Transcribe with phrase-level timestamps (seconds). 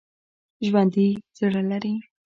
[0.67, 1.07] ژوندي
[1.37, 1.93] زړه لري